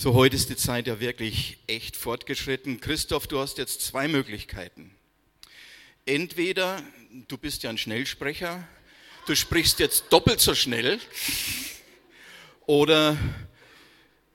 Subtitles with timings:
[0.00, 2.80] So, heute ist die Zeit ja wirklich echt fortgeschritten.
[2.80, 4.92] Christoph, du hast jetzt zwei Möglichkeiten.
[6.06, 6.80] Entweder
[7.26, 8.62] du bist ja ein Schnellsprecher,
[9.26, 11.00] du sprichst jetzt doppelt so schnell,
[12.64, 13.16] oder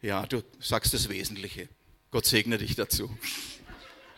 [0.01, 1.69] ja, du sagst das Wesentliche.
[2.11, 3.17] Gott segne dich dazu.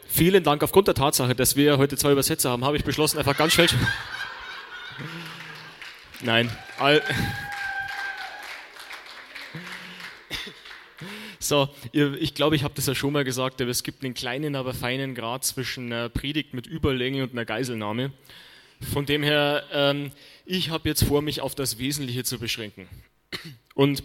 [0.08, 0.64] Vielen Dank.
[0.64, 3.70] Aufgrund der Tatsache, dass wir heute zwei Übersetzer haben, habe ich beschlossen, einfach ganz schnell.
[6.22, 6.50] Nein.
[6.80, 7.04] All
[11.48, 14.56] So, ich glaube, ich habe das ja schon mal gesagt, aber es gibt einen kleinen,
[14.56, 18.12] aber feinen Grad zwischen einer Predigt mit Überlänge und einer Geiselnahme.
[18.92, 20.12] Von dem her, ähm,
[20.48, 22.88] ich habe jetzt vor, mich auf das Wesentliche zu beschränken.
[23.76, 24.02] Und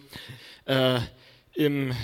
[0.66, 1.00] äh,
[1.54, 1.94] im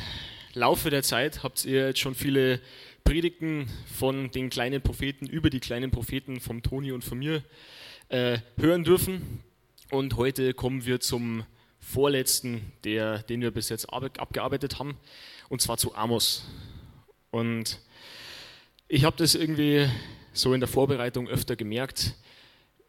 [0.54, 2.58] Laufe der Zeit habt ihr jetzt schon viele
[3.04, 7.42] Predigten von den kleinen Propheten über die kleinen Propheten vom Toni und von mir
[8.08, 9.42] äh, hören dürfen.
[9.90, 11.44] Und heute kommen wir zum
[11.86, 14.96] vorletzten, der, den wir bis jetzt abgearbeitet haben,
[15.48, 16.44] und zwar zu Amos.
[17.30, 17.78] Und
[18.88, 19.88] ich habe das irgendwie
[20.32, 22.14] so in der Vorbereitung öfter gemerkt.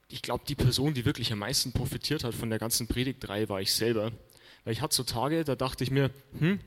[0.07, 3.61] Ich glaube, die Person, die wirklich am meisten profitiert hat von der ganzen Predigtreihe, war
[3.61, 4.11] ich selber.
[4.63, 6.09] Weil ich hatte so Tage, da dachte ich mir,
[6.39, 6.59] hm,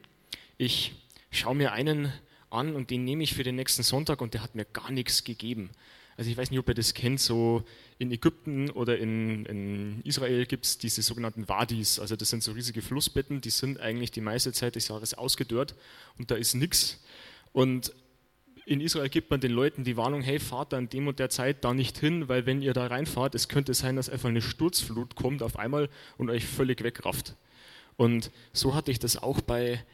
[0.57, 0.93] ich
[1.33, 2.13] schaue mir einen
[2.49, 5.25] an und den nehme ich für den nächsten Sonntag und der hat mir gar nichts
[5.25, 5.71] gegeben.
[6.17, 7.63] Also ich weiß nicht, ob ihr das kennt, so
[7.99, 11.99] in Ägypten oder in, in Israel gibt es diese sogenannten Wadis.
[11.99, 15.75] Also das sind so riesige Flussbetten, die sind eigentlich die meiste Zeit des Jahres ausgedörrt
[16.19, 17.03] und da ist nichts.
[17.53, 17.93] Und
[18.67, 21.31] in Israel gibt man den Leuten die Warnung, hey, fahrt da in dem und der
[21.31, 24.43] Zeit da nicht hin, weil wenn ihr da reinfahrt, es könnte sein, dass einfach eine
[24.43, 27.35] Sturzflut kommt auf einmal und euch völlig wegrafft.
[27.97, 29.85] Und so hatte ich das auch bei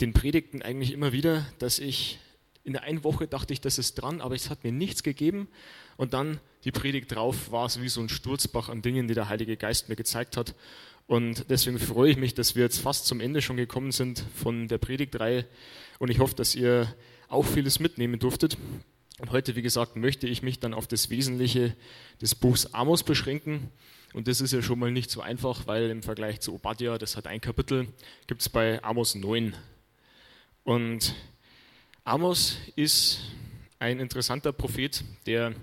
[0.00, 2.18] den Predigten eigentlich immer wieder, dass ich
[2.64, 5.48] in der einen Woche dachte ich, das ist dran, aber es hat mir nichts gegeben.
[5.96, 9.28] Und dann die Predigt drauf war es wie so ein Sturzbach an Dingen, die der
[9.28, 10.54] Heilige Geist mir gezeigt hat.
[11.06, 14.68] Und deswegen freue ich mich, dass wir jetzt fast zum Ende schon gekommen sind von
[14.68, 15.46] der Predigtreihe.
[15.98, 16.94] Und ich hoffe, dass ihr
[17.28, 18.56] auch vieles mitnehmen durftet.
[19.18, 21.76] Und heute, wie gesagt, möchte ich mich dann auf das Wesentliche
[22.22, 23.70] des Buchs Amos beschränken.
[24.14, 27.16] Und das ist ja schon mal nicht so einfach, weil im Vergleich zu Obadja, das
[27.16, 27.88] hat ein Kapitel,
[28.26, 29.54] gibt es bei Amos neun.
[30.62, 31.14] Und
[32.06, 33.20] Amos ist
[33.78, 35.54] ein interessanter Prophet, der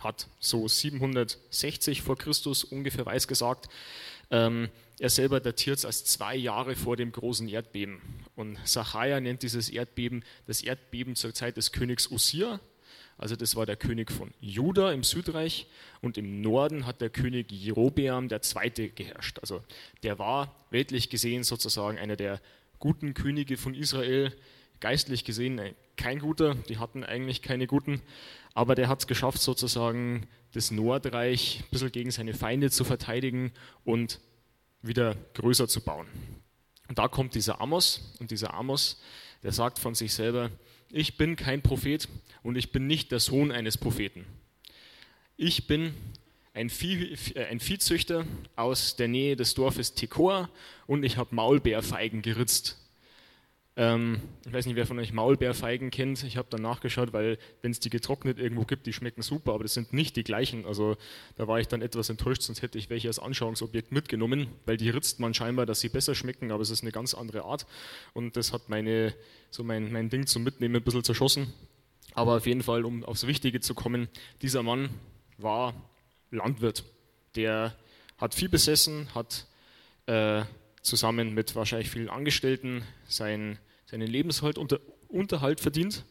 [0.00, 3.66] hat so 760 vor Christus ungefähr weiß gesagt.
[4.30, 4.68] Ähm,
[5.00, 8.00] er selber datiert es als zwei Jahre vor dem großen Erdbeben.
[8.36, 12.60] Und Sacharja nennt dieses Erdbeben das Erdbeben zur Zeit des Königs Usia.
[13.18, 15.66] Also das war der König von Juda im Südreich
[16.00, 19.40] und im Norden hat der König Jerobeam der Zweite geherrscht.
[19.40, 19.60] Also
[20.04, 22.40] der war weltlich gesehen sozusagen einer der
[22.78, 24.32] guten Könige von Israel,
[24.84, 25.58] geistlich gesehen
[25.96, 28.02] kein guter, die hatten eigentlich keine guten,
[28.52, 33.50] aber der hat es geschafft, sozusagen das Nordreich ein bisschen gegen seine Feinde zu verteidigen
[33.86, 34.20] und
[34.82, 36.06] wieder größer zu bauen.
[36.86, 39.00] Und da kommt dieser Amos und dieser Amos,
[39.42, 40.50] der sagt von sich selber,
[40.92, 42.06] ich bin kein Prophet
[42.42, 44.26] und ich bin nicht der Sohn eines Propheten.
[45.38, 45.94] Ich bin
[46.52, 50.50] ein, Vieh, äh, ein Viehzüchter aus der Nähe des Dorfes Tekoa
[50.86, 52.83] und ich habe Maulbeerfeigen geritzt.
[53.76, 56.22] Ähm, ich weiß nicht, wer von euch Maulbeerfeigen kennt.
[56.22, 59.64] Ich habe dann nachgeschaut, weil wenn es die getrocknet irgendwo gibt, die schmecken super, aber
[59.64, 60.64] das sind nicht die gleichen.
[60.64, 60.96] Also
[61.36, 64.90] da war ich dann etwas enttäuscht, sonst hätte ich welche als Anschauungsobjekt mitgenommen, weil die
[64.90, 67.66] ritzt man scheinbar, dass sie besser schmecken, aber es ist eine ganz andere Art.
[68.12, 69.12] Und das hat meine,
[69.50, 71.52] so mein, mein Ding zum Mitnehmen ein bisschen zerschossen.
[72.14, 74.08] Aber auf jeden Fall, um aufs Wichtige zu kommen,
[74.40, 74.88] dieser Mann
[75.36, 75.74] war
[76.30, 76.84] Landwirt.
[77.34, 77.76] Der
[78.18, 79.46] hat viel besessen, hat
[80.06, 80.44] äh,
[80.84, 86.04] zusammen mit wahrscheinlich vielen Angestellten sein, seinen Lebensunterhalt verdient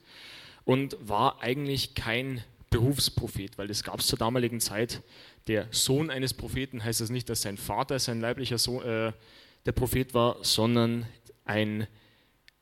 [0.65, 5.03] und war eigentlich kein Berufsprophet, weil das gab es zur damaligen Zeit.
[5.47, 9.13] Der Sohn eines Propheten heißt das nicht, dass sein Vater, sein leiblicher Sohn, äh,
[9.65, 11.05] der Prophet war, sondern
[11.45, 11.87] ein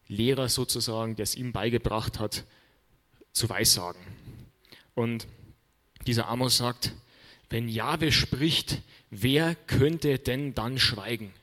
[0.08, 2.44] Lehrer sozusagen, der es ihm beigebracht hat,
[3.32, 4.02] zu weissagen.
[4.94, 5.28] Und
[6.06, 6.94] dieser Amos sagt,
[7.50, 11.34] wenn Jahwe spricht, wer könnte denn dann schweigen?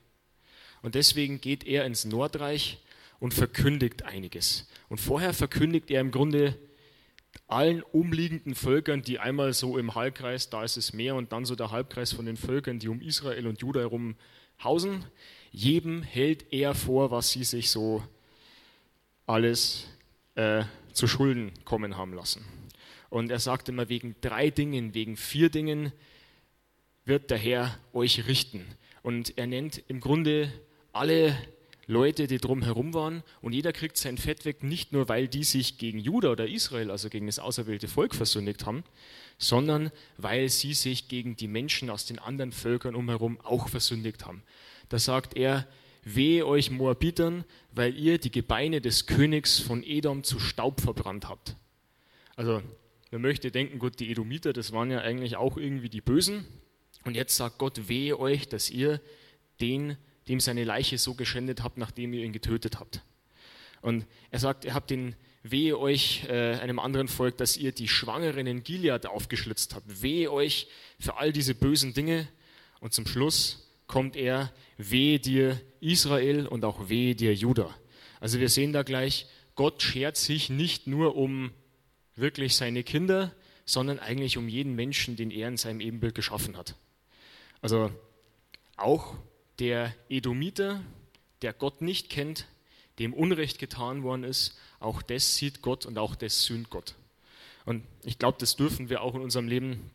[0.83, 2.79] Und deswegen geht er ins Nordreich
[3.21, 4.69] und verkündigt einiges.
[4.89, 6.57] Und vorher verkündigt er im Grunde
[7.47, 11.55] allen umliegenden Völkern, die einmal so im Halbkreis, da ist es Meer, und dann so
[11.55, 14.17] der Halbkreis von den Völkern, die um Israel und Juda herum
[14.63, 15.05] hausen,
[15.51, 18.03] jedem hält er vor, was sie sich so
[19.27, 19.87] alles
[20.35, 22.45] äh, zu Schulden kommen haben lassen.
[23.11, 25.93] Und er sagt immer, wegen drei Dingen, wegen vier Dingen
[27.05, 28.67] wird der Herr euch richten.
[29.03, 30.53] Und er nennt im Grunde
[30.93, 31.37] alle
[31.87, 35.79] Leute, die drumherum waren, und jeder kriegt sein Fett weg, nicht nur weil die sich
[35.79, 38.85] gegen Juda oder Israel, also gegen das auserwählte Volk, versündigt haben,
[39.39, 44.43] sondern weil sie sich gegen die Menschen aus den anderen Völkern umherum auch versündigt haben.
[44.91, 45.67] Da sagt er,
[46.05, 51.57] wehe euch Moabitern, weil ihr die Gebeine des Königs von Edom zu Staub verbrannt habt.
[52.37, 52.63] Also
[53.11, 56.47] man möchte denken, gut, die Edomiter, das waren ja eigentlich auch irgendwie die Bösen.
[57.05, 59.01] Und jetzt sagt Gott, wehe euch, dass ihr
[59.61, 59.97] den,
[60.29, 63.03] dem seine Leiche so geschändet habt, nachdem ihr ihn getötet habt.
[63.81, 67.89] Und er sagt, ihr habt den, wehe euch äh, einem anderen Volk, dass ihr die
[67.89, 70.03] Schwangeren in Gilead aufgeschlitzt habt.
[70.03, 72.29] Wehe euch für all diese bösen Dinge.
[72.81, 77.75] Und zum Schluss kommt er, wehe dir Israel und auch wehe dir Juda.
[78.21, 81.53] Also wir sehen da gleich, Gott schert sich nicht nur um
[82.15, 83.35] wirklich seine Kinder,
[83.65, 86.75] sondern eigentlich um jeden Menschen, den er in seinem Ebenbild geschaffen hat.
[87.61, 87.91] Also
[88.77, 89.15] auch
[89.59, 90.83] der Edomiter,
[91.43, 92.47] der Gott nicht kennt,
[92.99, 96.95] dem Unrecht getan worden ist, auch das sieht Gott und auch das sühnt Gott.
[97.65, 99.91] Und ich glaube, das dürfen wir auch in unserem Leben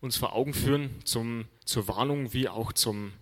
[0.00, 3.12] uns vor Augen führen, zum, zur Warnung wie auch zum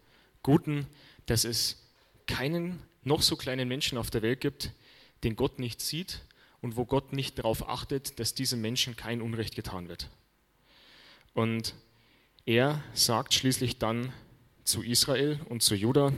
[0.43, 0.87] Guten,
[1.27, 1.89] dass es
[2.27, 4.73] keinen noch so kleinen Menschen auf der Welt gibt,
[5.23, 6.23] den Gott nicht sieht
[6.61, 10.09] und wo Gott nicht darauf achtet, dass diesem Menschen kein Unrecht getan wird.
[11.35, 11.75] Und
[12.45, 14.13] er sagt schließlich dann
[14.73, 16.15] zu Israel und zu Juda,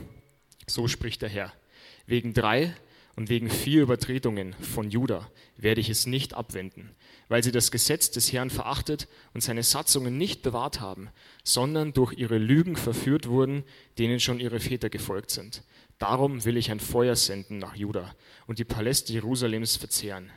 [0.65, 1.51] so spricht der Herr,
[2.05, 2.73] wegen drei
[3.17, 6.95] und wegen vier Übertretungen von Juda werde ich es nicht abwenden,
[7.27, 11.09] weil sie das Gesetz des Herrn verachtet und seine Satzungen nicht bewahrt haben,
[11.43, 13.65] sondern durch ihre Lügen verführt wurden,
[13.97, 15.61] denen schon ihre Väter gefolgt sind.
[15.97, 18.15] Darum will ich ein Feuer senden nach Juda
[18.47, 20.31] und die Paläste Jerusalems verzehren.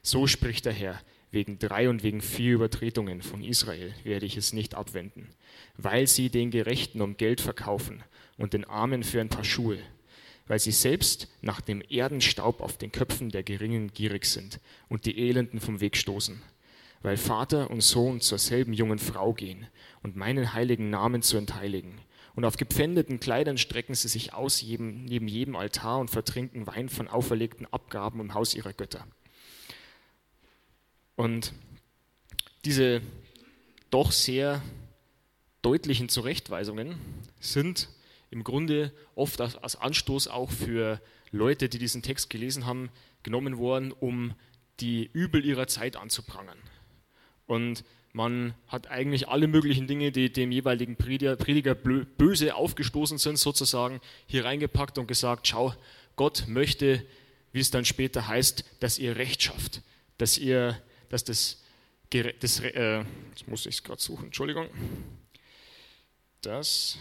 [0.00, 1.00] So spricht der Herr,
[1.34, 5.28] wegen drei und wegen vier Übertretungen von Israel werde ich es nicht abwenden,
[5.76, 8.02] weil sie den Gerechten um Geld verkaufen
[8.38, 9.78] und den Armen für ein paar Schuhe
[10.46, 15.18] weil sie selbst nach dem Erdenstaub auf den Köpfen der Geringen gierig sind und die
[15.18, 16.42] Elenden vom Weg stoßen,
[17.02, 19.66] weil Vater und Sohn zur selben jungen Frau gehen
[20.02, 21.94] und meinen heiligen Namen zu entheiligen.
[22.34, 27.06] Und auf gepfändeten Kleidern strecken sie sich aus neben jedem Altar und vertrinken Wein von
[27.06, 29.06] auferlegten Abgaben im Haus ihrer Götter.
[31.16, 31.52] Und
[32.64, 33.00] diese
[33.90, 34.62] doch sehr
[35.62, 36.96] deutlichen Zurechtweisungen
[37.40, 37.88] sind
[38.30, 41.00] im Grunde oft als Anstoß auch für
[41.30, 42.90] Leute, die diesen Text gelesen haben,
[43.22, 44.34] genommen worden, um
[44.80, 46.58] die Übel ihrer Zeit anzuprangern.
[47.46, 54.00] Und man hat eigentlich alle möglichen Dinge, die dem jeweiligen Prediger, böse aufgestoßen sind, sozusagen
[54.26, 55.74] hier reingepackt und gesagt, schau,
[56.16, 57.04] Gott möchte,
[57.52, 59.82] wie es dann später heißt, dass ihr Recht schafft,
[60.18, 61.62] dass ihr, dass das,
[62.10, 64.68] das äh, jetzt muss ich es gerade suchen, Entschuldigung,
[66.40, 66.98] das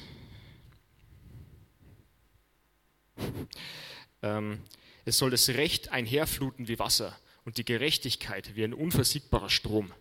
[4.21, 4.59] ähm,
[5.05, 9.91] es soll das Recht einherfluten wie Wasser und die Gerechtigkeit wie ein unversiegbarer Strom.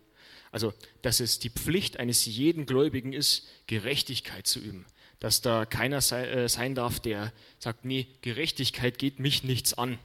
[0.51, 4.85] Also, dass es die Pflicht eines jeden Gläubigen ist, Gerechtigkeit zu üben.
[5.19, 9.97] Dass da keiner äh, sein darf, der sagt, nee, Gerechtigkeit geht mich nichts an.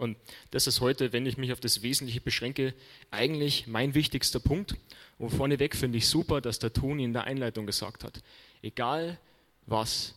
[0.00, 0.16] Und
[0.50, 2.72] das ist heute, wenn ich mich auf das Wesentliche beschränke,
[3.10, 4.76] eigentlich mein wichtigster Punkt.
[5.18, 8.22] Und vorneweg finde ich super, dass der Toni in der Einleitung gesagt hat,
[8.62, 9.18] egal
[9.66, 10.14] was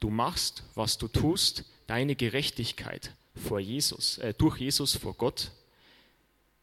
[0.00, 5.52] du machst, was du tust, deine Gerechtigkeit vor Jesus, äh, durch Jesus vor Gott,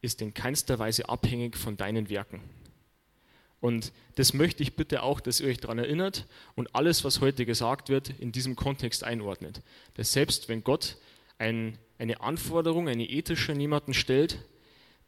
[0.02, 2.42] ist in keinster Weise abhängig von deinen Werken.
[3.62, 7.46] Und das möchte ich bitte auch, dass ihr euch daran erinnert und alles, was heute
[7.46, 9.62] gesagt wird, in diesem Kontext einordnet.
[9.94, 10.98] Dass selbst wenn Gott
[11.38, 14.38] ein, eine Anforderung, eine ethische an jemanden stellt,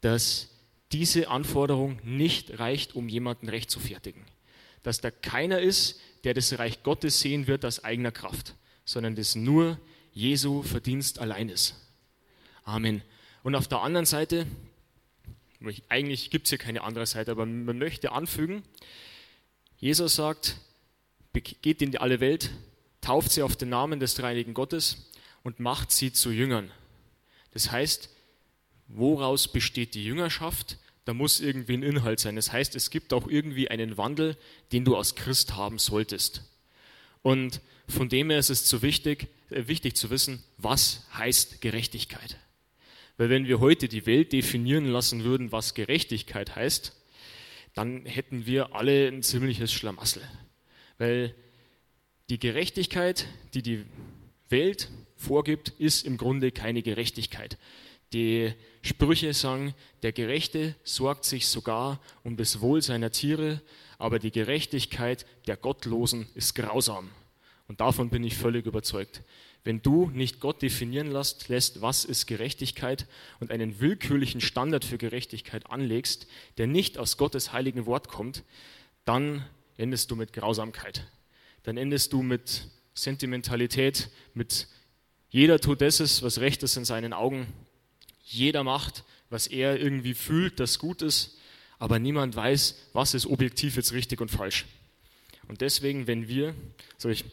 [0.01, 0.49] dass
[0.91, 4.25] diese Anforderung nicht reicht, um jemanden recht zu fertigen.
[4.83, 9.35] Dass da keiner ist, der das Reich Gottes sehen wird aus eigener Kraft, sondern das
[9.35, 9.79] nur
[10.13, 11.75] Jesu Verdienst allein ist.
[12.63, 13.01] Amen.
[13.43, 14.45] Und auf der anderen Seite,
[15.87, 18.63] eigentlich gibt es hier keine andere Seite, aber man möchte anfügen,
[19.77, 20.57] Jesus sagt,
[21.33, 22.51] geht in alle Welt,
[22.99, 25.09] tauft sie auf den Namen des dreinigen Gottes
[25.43, 26.71] und macht sie zu Jüngern.
[27.51, 28.09] Das heißt,
[28.87, 30.77] woraus besteht die Jüngerschaft?
[31.05, 32.35] da muss irgendwie ein Inhalt sein.
[32.35, 34.37] Das heißt, es gibt auch irgendwie einen Wandel,
[34.71, 36.43] den du als Christ haben solltest.
[37.21, 42.37] Und von dem her ist es zu wichtig, äh, wichtig zu wissen, was heißt Gerechtigkeit.
[43.17, 46.95] Weil wenn wir heute die Welt definieren lassen würden, was Gerechtigkeit heißt,
[47.73, 50.21] dann hätten wir alle ein ziemliches Schlamassel.
[50.97, 51.35] Weil
[52.29, 53.85] die Gerechtigkeit, die die
[54.49, 54.89] Welt
[55.21, 57.57] vorgibt, ist im Grunde keine Gerechtigkeit.
[58.13, 59.73] Die Sprüche sagen,
[60.03, 63.61] der Gerechte sorgt sich sogar um das Wohl seiner Tiere,
[63.97, 67.09] aber die Gerechtigkeit der Gottlosen ist grausam.
[67.67, 69.21] Und davon bin ich völlig überzeugt.
[69.63, 73.05] Wenn du nicht Gott definieren lässt, lässt, was ist Gerechtigkeit
[73.39, 78.43] und einen willkürlichen Standard für Gerechtigkeit anlegst, der nicht aus Gottes heiligen Wort kommt,
[79.05, 79.45] dann
[79.77, 81.07] endest du mit Grausamkeit.
[81.63, 84.67] Dann endest du mit Sentimentalität, mit
[85.31, 87.47] jeder tut das, was recht ist in seinen Augen.
[88.25, 91.37] Jeder macht, was er irgendwie fühlt, das gut ist,
[91.79, 94.65] aber niemand weiß, was ist objektiv jetzt richtig und falsch.
[95.47, 96.53] Und deswegen, wenn wir,
[96.97, 97.23] so ich,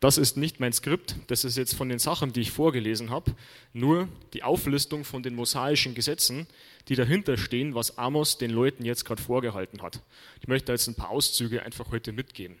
[0.00, 3.34] das ist nicht mein Skript, das ist jetzt von den Sachen, die ich vorgelesen habe,
[3.72, 6.48] nur die Auflistung von den mosaischen Gesetzen,
[6.88, 10.00] die dahinter stehen, was Amos den Leuten jetzt gerade vorgehalten hat.
[10.40, 12.58] Ich möchte jetzt ein paar Auszüge einfach heute mitgeben.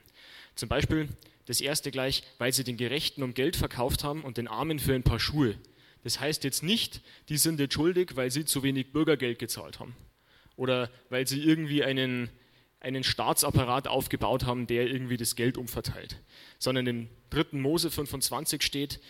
[0.54, 1.08] Zum Beispiel
[1.46, 4.94] das erste gleich, weil sie den Gerechten um Geld verkauft haben und den Armen für
[4.94, 5.56] ein paar Schuhe.
[6.02, 9.94] Das heißt jetzt nicht, die sind jetzt schuldig, weil sie zu wenig Bürgergeld gezahlt haben
[10.56, 12.30] oder weil sie irgendwie einen,
[12.80, 16.20] einen Staatsapparat aufgebaut haben, der irgendwie das Geld umverteilt,
[16.58, 17.58] sondern im 3.
[17.58, 19.00] Mose 25 steht,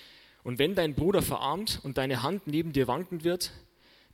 [0.45, 3.51] und wenn dein Bruder verarmt und deine Hand neben dir wankend wird,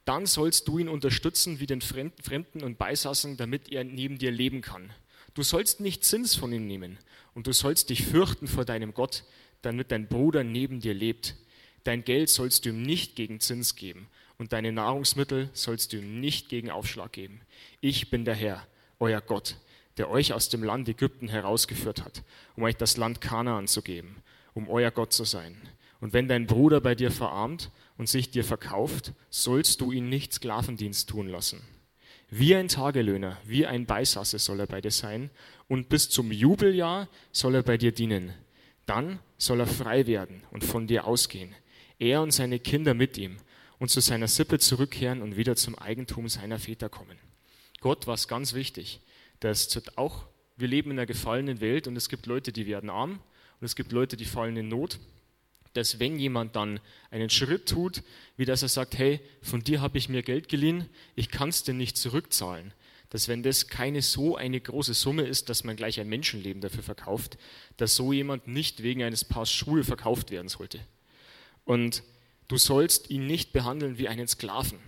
[0.05, 4.61] dann sollst du ihn unterstützen wie den Fremden und Beisassen, damit er neben dir leben
[4.61, 4.93] kann.
[5.35, 6.99] Du sollst nicht Zins von ihm nehmen
[7.35, 9.25] und du sollst dich fürchten vor deinem Gott,
[9.63, 11.37] damit dein Bruder neben dir lebt.
[11.85, 14.09] Dein Geld sollst du ihm nicht gegen Zins geben
[14.39, 17.41] und deine Nahrungsmittel sollst du ihm nicht gegen Aufschlag geben.
[17.81, 18.67] Ich bin der Herr,
[18.99, 19.57] euer Gott,
[19.97, 22.23] der euch aus dem Land Ägypten herausgeführt hat,
[22.57, 24.17] um euch das Land Kanaan zu geben,
[24.55, 25.57] um euer Gott zu sein.
[26.01, 30.33] Und wenn dein Bruder bei dir verarmt und sich dir verkauft, sollst du ihn nicht
[30.33, 31.61] Sklavendienst tun lassen.
[32.31, 35.31] Wie ein Tagelöhner, wie ein Beisasse soll er bei dir sein,
[35.67, 38.33] und bis zum Jubeljahr soll er bei dir dienen.
[38.87, 41.55] Dann soll er frei werden und von dir ausgehen,
[41.99, 43.39] er und seine Kinder mit ihm,
[43.81, 47.19] und zu seiner Sippe zurückkehren und wieder zum Eigentum seiner Väter kommen.
[47.81, 49.01] Gott war es ganz wichtig,
[49.41, 53.21] dass auch wir leben in einer gefallenen Welt und es gibt Leute, die werden arm
[53.61, 55.01] und es gibt Leute, die fallen in Not
[55.73, 58.03] dass wenn jemand dann einen Schritt tut,
[58.37, 61.63] wie dass er sagt, hey, von dir habe ich mir Geld geliehen, ich kann es
[61.63, 62.73] dir nicht zurückzahlen,
[63.11, 66.83] dass wenn das keine so eine große Summe ist, dass man gleich ein Menschenleben dafür
[66.83, 67.39] verkauft,
[67.77, 70.81] dass so jemand nicht wegen eines Paars Schuhe verkauft werden sollte.
[71.65, 72.03] Und
[72.49, 74.79] du sollst ihn nicht behandeln wie einen Sklaven.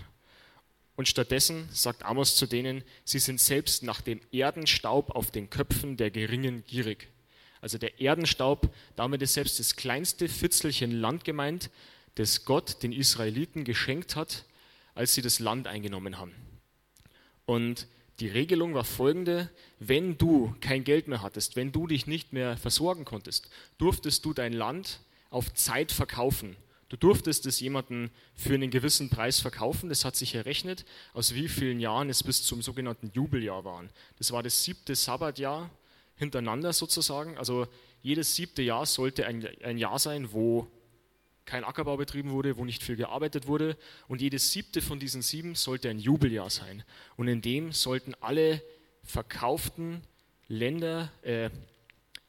[0.95, 5.97] Und stattdessen sagt Amos zu denen, sie sind selbst nach dem Erdenstaub auf den Köpfen
[5.97, 7.09] der Geringen gierig.
[7.63, 11.71] Also der Erdenstaub, damit ist selbst das kleinste Fitzelchen Land gemeint,
[12.17, 14.45] das Gott den Israeliten geschenkt hat,
[14.95, 16.35] als sie das Land eingenommen haben.
[17.47, 17.87] Und
[18.19, 22.57] die Regelung war folgende, wenn du kein Geld mehr hattest, wenn du dich nicht mehr
[22.57, 25.01] versorgen konntest, durftest du dein Land
[25.31, 26.57] auf Zeit verkaufen.
[26.89, 29.89] Du durftest es jemandem für einen gewissen Preis verkaufen.
[29.89, 33.89] Das hat sich errechnet, aus wie vielen Jahren es bis zum sogenannten Jubeljahr waren.
[34.19, 35.71] Das war das siebte Sabbatjahr
[36.17, 37.39] hintereinander sozusagen.
[37.39, 37.67] Also
[38.03, 40.69] jedes siebte Jahr sollte ein, ein Jahr sein, wo
[41.45, 43.77] kein Ackerbau betrieben wurde, wo nicht viel gearbeitet wurde.
[44.09, 46.85] Und jedes siebte von diesen sieben sollte ein Jubeljahr sein.
[47.17, 48.63] Und in dem sollten alle
[49.03, 50.03] verkauften
[50.49, 51.51] Länder, äh,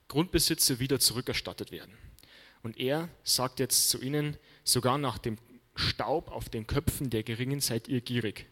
[0.07, 1.93] Grundbesitze wieder zurückerstattet werden.
[2.61, 5.37] Und er sagt jetzt zu ihnen, sogar nach dem
[5.75, 8.45] Staub auf den Köpfen der Geringen seid ihr gierig.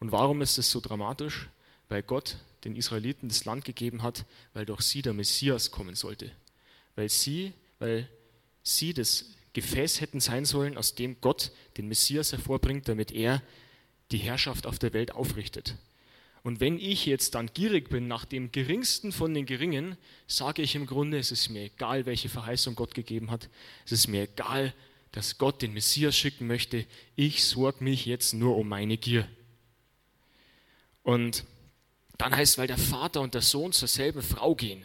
[0.00, 1.48] Und warum ist es so dramatisch?
[1.88, 6.30] Weil Gott den Israeliten das Land gegeben hat, weil durch sie der Messias kommen sollte.
[6.96, 8.08] Weil sie, weil
[8.62, 13.42] sie das Gefäß hätten sein sollen, aus dem Gott den Messias hervorbringt, damit er
[14.10, 15.76] die Herrschaft auf der Welt aufrichtet.
[16.42, 19.96] Und wenn ich jetzt dann gierig bin nach dem geringsten von den Geringen,
[20.26, 23.48] sage ich im Grunde, es ist mir egal, welche Verheißung Gott gegeben hat.
[23.84, 24.72] Es ist mir egal,
[25.12, 26.84] dass Gott den Messias schicken möchte.
[27.16, 29.28] Ich sorge mich jetzt nur um meine Gier.
[31.02, 31.44] Und
[32.18, 34.82] dann heißt es, weil der Vater und der Sohn zur selben Frau gehen.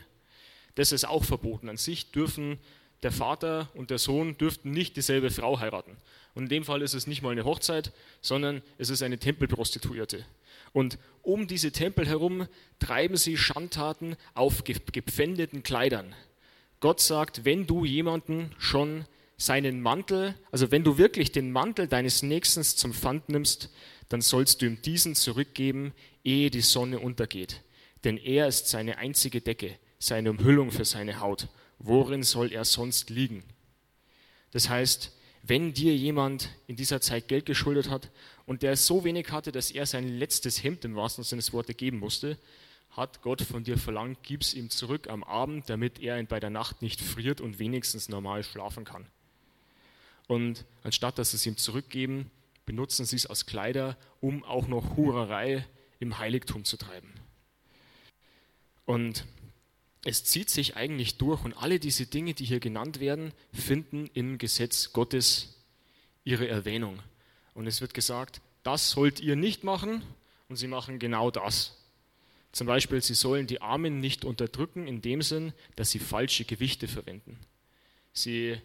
[0.76, 1.70] Das ist auch verboten.
[1.70, 2.60] An sich dürfen
[3.04, 5.98] der Vater und der Sohn dürften nicht dieselbe Frau heiraten.
[6.34, 10.26] Und in dem Fall ist es nicht mal eine Hochzeit, sondern es ist eine Tempelprostituierte.
[10.72, 12.48] Und um diese Tempel herum
[12.80, 16.14] treiben sie Schandtaten auf gepfändeten Kleidern.
[16.80, 19.06] Gott sagt, wenn du jemanden schon
[19.38, 23.70] seinen Mantel, also wenn du wirklich den Mantel deines Nächsten zum Pfand nimmst,
[24.08, 27.62] dann sollst du ihm diesen zurückgeben, ehe die Sonne untergeht.
[28.04, 31.48] Denn er ist seine einzige Decke, seine Umhüllung für seine Haut.
[31.80, 33.44] Worin soll er sonst liegen?
[34.52, 35.12] Das heißt,
[35.44, 38.12] wenn dir jemand in dieser Zeit Geld geschuldet hat
[38.46, 41.78] und der so wenig hatte, dass er sein letztes Hemd im wahrsten Sinne des Wortes
[41.78, 42.38] geben musste,
[42.92, 46.82] hat Gott von dir verlangt, gib's ihm zurück am Abend, damit er bei der Nacht
[46.82, 49.06] nicht friert und wenigstens normal schlafen kann.
[50.28, 52.30] Und anstatt dass sie es ihm zurückgeben,
[52.66, 55.66] benutzen sie es als Kleider, um auch noch Hurerei
[56.02, 57.14] im Heiligtum zu treiben.
[58.86, 59.26] Und
[60.04, 64.40] es zieht sich eigentlich durch und alle diese Dinge, die hier genannt werden, finden im
[64.40, 65.64] Gesetz Gottes
[66.24, 67.00] ihre Erwähnung.
[67.54, 70.02] Und es wird gesagt, das sollt ihr nicht machen
[70.50, 71.78] und sie machen genau das.
[72.52, 76.88] Zum Beispiel, sie sollen die Armen nicht unterdrücken in dem Sinn, dass sie falsche Gewichte
[76.88, 77.40] verwenden.
[78.12, 78.60] Sie,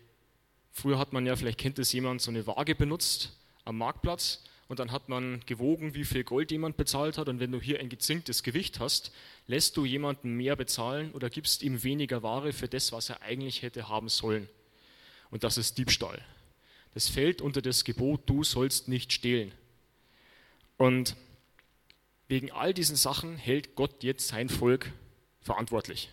[0.72, 4.80] früher hat man ja, vielleicht kennt es jemand, so eine Waage benutzt am Marktplatz und
[4.80, 7.88] dann hat man gewogen, wie viel Gold jemand bezahlt hat und wenn du hier ein
[7.88, 9.12] gezinktes Gewicht hast,
[9.46, 13.62] lässt du jemanden mehr bezahlen oder gibst ihm weniger Ware für das, was er eigentlich
[13.62, 14.48] hätte haben sollen.
[15.30, 16.20] Und das ist Diebstahl.
[16.94, 19.52] Das fällt unter das Gebot, du sollst nicht stehlen.
[20.78, 21.16] Und
[22.28, 24.92] wegen all diesen Sachen hält Gott jetzt sein Volk
[25.42, 26.10] verantwortlich.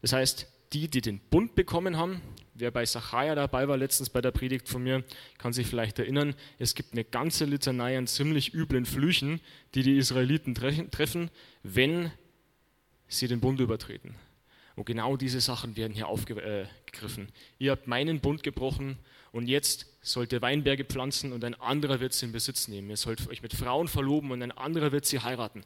[0.00, 2.20] Das heißt, die, die den Bund bekommen haben,
[2.54, 5.04] wer bei Sacharja dabei war letztens bei der Predigt von mir,
[5.38, 9.40] kann sich vielleicht erinnern, es gibt eine ganze Litanei an ziemlich üblen Flüchen,
[9.74, 11.30] die die Israeliten treffen,
[11.62, 12.10] wenn
[13.08, 14.16] sie den Bund übertreten.
[14.76, 17.28] Und genau diese Sachen werden hier aufgegriffen.
[17.58, 18.98] Ihr habt meinen Bund gebrochen
[19.30, 22.90] und jetzt sollt ihr Weinberge pflanzen und ein anderer wird sie in Besitz nehmen.
[22.90, 25.64] Ihr sollt euch mit Frauen verloben und ein anderer wird sie heiraten.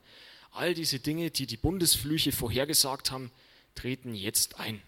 [0.51, 3.31] All diese Dinge, die die Bundesflüche vorhergesagt haben,
[3.75, 4.83] treten jetzt ein.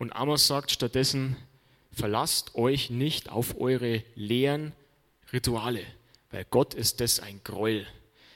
[0.00, 1.36] Und Amos sagt stattdessen,
[1.92, 4.72] verlasst euch nicht auf eure leeren
[5.30, 5.84] Rituale,
[6.30, 7.86] weil Gott ist das ein Gräuel.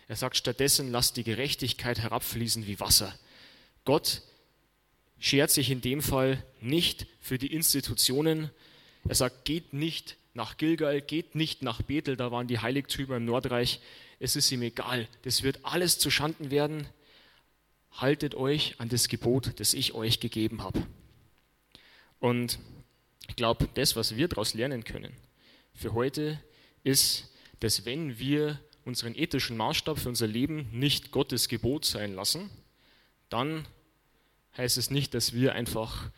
[0.07, 3.19] Er sagt stattdessen, lasst die Gerechtigkeit herabfließen wie Wasser.
[3.87, 4.21] Gott
[5.19, 8.51] schert sich in dem Fall nicht für die Institutionen.
[9.09, 13.25] Er sagt, geht nicht nach Gilgal, geht nicht nach Bethel, da waren die Heiligtümer im
[13.25, 13.81] Nordreich.
[14.21, 15.09] Es ist ihm egal.
[15.23, 16.87] Das wird alles zu Schanden werden.
[17.91, 20.87] Haltet euch an das Gebot, das ich euch gegeben habe.
[22.21, 22.59] Und
[23.29, 25.13] ich glaube, das, was wir daraus lernen können
[25.75, 26.41] für heute,
[26.83, 27.31] ist,
[27.61, 32.51] dass wenn wir unseren ethischen Maßstab für unser Leben nicht Gottes Gebot sein lassen,
[33.31, 33.67] dann
[34.57, 36.11] heißt es nicht, dass wir einfach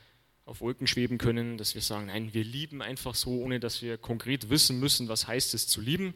[0.45, 3.99] auf Wolken schweben können, dass wir sagen, nein, wir lieben einfach so, ohne dass wir
[3.99, 6.15] konkret wissen müssen, was heißt es zu lieben.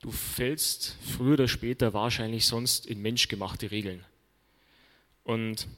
[0.00, 4.04] Du fällst früher oder später wahrscheinlich sonst in menschgemachte Regeln.
[5.22, 5.68] Und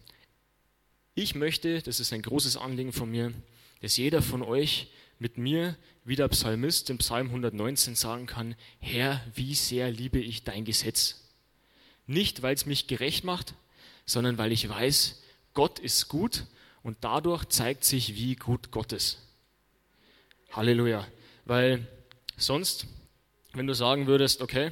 [1.14, 3.33] ich möchte, das ist ein großes Anliegen von mir,
[3.81, 9.21] dass jeder von euch mit mir, wie der Psalmist im Psalm 119 sagen kann, Herr,
[9.35, 11.29] wie sehr liebe ich dein Gesetz.
[12.07, 13.55] Nicht, weil es mich gerecht macht,
[14.07, 15.22] sondern weil ich weiß,
[15.55, 16.44] Gott ist gut
[16.83, 19.18] und dadurch zeigt sich, wie gut Gott ist.
[20.51, 21.07] Halleluja.
[21.44, 21.87] Weil
[22.37, 22.87] sonst,
[23.53, 24.70] wenn du sagen würdest, okay,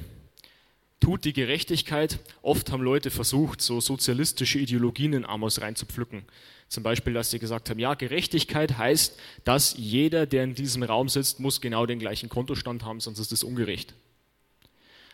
[1.01, 6.23] tut die Gerechtigkeit, oft haben Leute versucht, so sozialistische Ideologien in Amos reinzupflücken.
[6.69, 11.09] Zum Beispiel, dass sie gesagt haben, ja, Gerechtigkeit heißt, dass jeder, der in diesem Raum
[11.09, 13.93] sitzt, muss genau den gleichen Kontostand haben, sonst ist es ungerecht.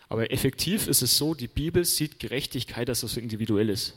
[0.09, 3.95] Aber effektiv ist es so, die Bibel sieht Gerechtigkeit als etwas Individuelles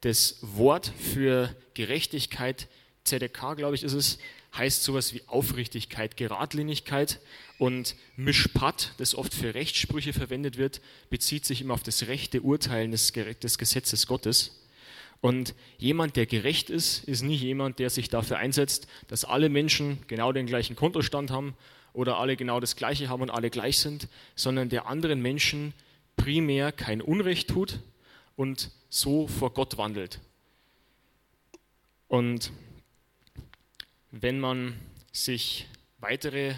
[0.00, 2.68] das Wort für Gerechtigkeit,
[3.04, 4.18] ZDK, glaube ich, ist es,
[4.56, 7.20] heißt sowas wie Aufrichtigkeit, Geradlinigkeit
[7.58, 12.90] und Mischpat, das oft für Rechtssprüche verwendet wird, bezieht sich immer auf das rechte Urteilen
[12.90, 14.60] des, des Gesetzes Gottes.
[15.20, 19.98] Und jemand, der gerecht ist, ist nicht jemand, der sich dafür einsetzt, dass alle Menschen
[20.06, 21.54] genau den gleichen Kontostand haben
[21.92, 25.74] oder alle genau das Gleiche haben und alle gleich sind, sondern der anderen Menschen
[26.16, 27.80] primär kein Unrecht tut
[28.36, 30.20] und so vor Gott wandelt.
[32.08, 32.50] Und
[34.10, 34.78] wenn man
[35.12, 35.66] sich
[35.98, 36.54] weitere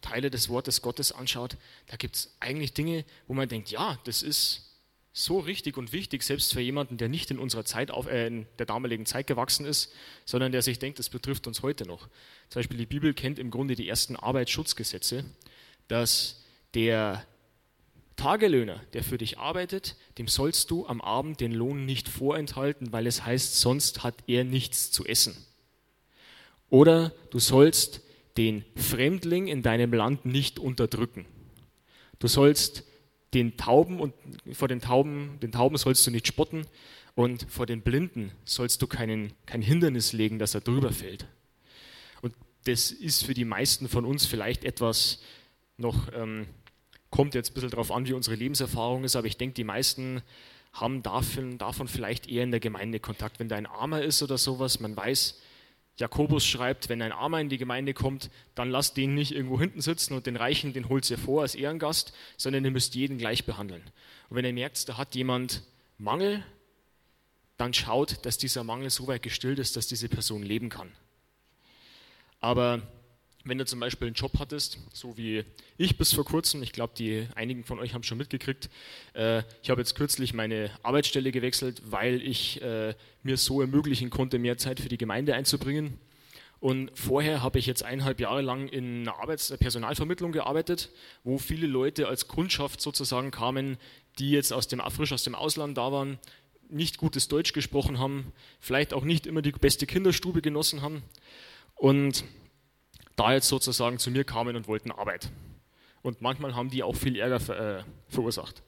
[0.00, 4.22] Teile des Wortes Gottes anschaut, da gibt es eigentlich Dinge, wo man denkt, ja, das
[4.22, 4.64] ist
[5.16, 8.46] so richtig und wichtig, selbst für jemanden, der nicht in unserer Zeit, auf, äh, in
[8.58, 9.92] der damaligen Zeit gewachsen ist,
[10.24, 12.08] sondern der sich denkt, das betrifft uns heute noch.
[12.48, 15.24] Zum Beispiel die Bibel kennt im Grunde die ersten Arbeitsschutzgesetze,
[15.86, 16.42] dass
[16.74, 17.24] der
[18.16, 23.06] Tagelöhner, der für dich arbeitet, dem sollst du am Abend den Lohn nicht vorenthalten, weil
[23.06, 25.36] es heißt, sonst hat er nichts zu essen.
[26.74, 28.00] Oder du sollst
[28.36, 31.24] den Fremdling in deinem Land nicht unterdrücken.
[32.18, 32.82] Du sollst
[33.32, 34.12] den Tauben und
[34.50, 36.66] vor den Tauben, den Tauben sollst du nicht spotten
[37.14, 41.28] und vor den Blinden sollst du keinen, kein Hindernis legen, dass er drüber fällt.
[42.22, 42.34] Und
[42.64, 45.22] das ist für die meisten von uns vielleicht etwas
[45.76, 46.48] noch ähm,
[47.10, 50.22] Kommt jetzt ein bisschen darauf an, wie unsere Lebenserfahrung ist, aber ich denke, die meisten
[50.72, 53.38] haben davon, davon vielleicht eher in der Gemeinde Kontakt.
[53.38, 55.40] Wenn da ein Armer ist oder sowas, man weiß,
[55.96, 59.80] Jakobus schreibt, wenn ein Armer in die Gemeinde kommt, dann lasst den nicht irgendwo hinten
[59.80, 63.44] sitzen und den Reichen, den holt ihr vor als Ehrengast, sondern ihr müsst jeden gleich
[63.44, 63.82] behandeln.
[64.28, 65.62] Und wenn ihr merkt, da hat jemand
[65.98, 66.44] Mangel,
[67.56, 70.90] dann schaut, dass dieser Mangel so weit gestillt ist, dass diese Person leben kann.
[72.40, 72.82] Aber
[73.44, 75.44] wenn du zum Beispiel einen Job hattest, so wie
[75.76, 78.70] ich bis vor kurzem, ich glaube, die einigen von euch haben schon mitgekriegt,
[79.14, 84.38] äh, ich habe jetzt kürzlich meine Arbeitsstelle gewechselt, weil ich äh, mir so ermöglichen konnte,
[84.38, 85.98] mehr Zeit für die Gemeinde einzubringen.
[86.60, 90.90] Und vorher habe ich jetzt eineinhalb Jahre lang in einer Arbeits Personalvermittlung gearbeitet,
[91.22, 93.76] wo viele Leute als Kundschaft sozusagen kamen,
[94.18, 96.18] die jetzt aus dem, frisch aus dem Ausland da waren,
[96.70, 101.02] nicht gutes Deutsch gesprochen haben, vielleicht auch nicht immer die beste Kinderstube genossen haben
[101.74, 102.24] und
[103.16, 105.30] da jetzt sozusagen zu mir kamen und wollten Arbeit.
[106.02, 108.62] Und manchmal haben die auch viel Ärger ver, äh, verursacht.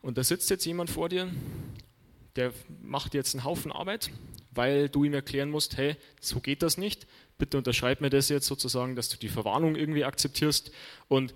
[0.00, 1.30] Und da sitzt jetzt jemand vor dir,
[2.36, 4.10] der macht jetzt einen Haufen Arbeit,
[4.50, 7.06] weil du ihm erklären musst, hey, so geht das nicht,
[7.38, 10.72] bitte unterschreib mir das jetzt sozusagen, dass du die Verwarnung irgendwie akzeptierst
[11.08, 11.34] und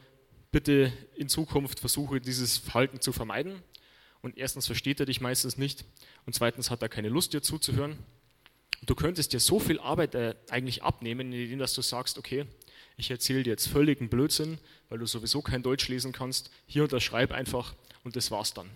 [0.51, 3.62] bitte in Zukunft versuche dieses Verhalten zu vermeiden.
[4.23, 5.85] Und erstens versteht er dich meistens nicht
[6.25, 7.99] und zweitens hat er keine Lust, dir zuzuhören.
[8.85, 12.45] Du könntest dir so viel Arbeit äh, eigentlich abnehmen, indem dass du sagst, okay,
[12.97, 14.59] ich erzähle dir jetzt völligen Blödsinn,
[14.89, 16.51] weil du sowieso kein Deutsch lesen kannst.
[16.67, 18.71] Hier unterschreib einfach und das war's dann.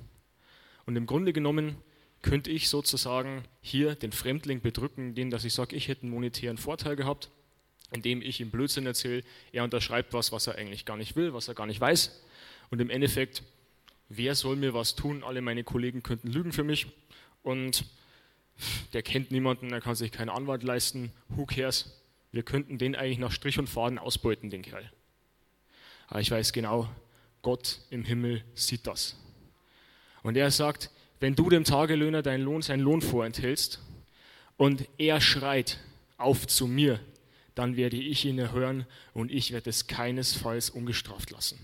[0.87, 1.77] Und im Grunde genommen
[2.23, 6.59] könnte ich sozusagen hier den Fremdling bedrücken, indem dass ich sage, ich hätte einen monetären
[6.59, 7.31] Vorteil gehabt,
[7.93, 11.49] indem ich ihm Blödsinn erzähle, er unterschreibt was, was er eigentlich gar nicht will, was
[11.49, 12.23] er gar nicht weiß.
[12.71, 13.43] Und im Endeffekt,
[14.09, 15.25] wer soll mir was tun?
[15.25, 16.87] Alle meine Kollegen könnten lügen für mich
[17.43, 17.85] und
[18.93, 21.97] der kennt niemanden, der kann sich keinen Anwalt leisten, who cares?
[22.33, 24.91] Wir könnten den eigentlich nach Strich und Faden ausbeuten, den Kerl.
[26.07, 26.89] Aber ich weiß genau,
[27.43, 29.17] Gott im Himmel sieht das.
[30.23, 33.81] Und er sagt, wenn du dem Tagelöhner deinen Lohn, seinen Lohn vorenthältst
[34.57, 35.79] und er schreit
[36.19, 37.01] auf zu mir,
[37.55, 41.59] dann werde ich ihn erhören und ich werde es keinesfalls ungestraft lassen.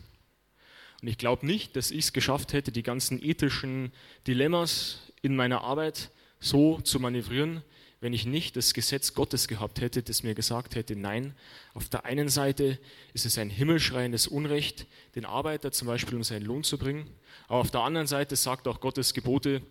[1.00, 3.92] Und ich glaube nicht, dass ich es geschafft hätte, die ganzen ethischen
[4.26, 7.62] Dilemmas in meiner Arbeit so zu manövrieren,
[8.01, 11.35] wenn ich nicht das Gesetz Gottes gehabt hätte, das mir gesagt hätte, nein,
[11.75, 12.79] auf der einen Seite
[13.14, 17.09] ist es ein himmelschreiendes Unrecht, den Arbeiter zum Beispiel um seinen Lohn zu bringen,
[17.49, 19.62] aber auf der anderen Seite sagt auch Gottes Gebote